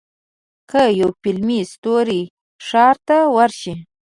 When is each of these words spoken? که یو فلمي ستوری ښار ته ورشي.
که 0.69 0.81
یو 0.99 1.09
فلمي 1.21 1.59
ستوری 1.71 2.21
ښار 2.65 2.95
ته 3.07 3.17
ورشي. 3.35 3.73